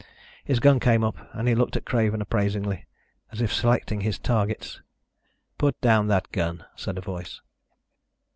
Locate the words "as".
3.31-3.39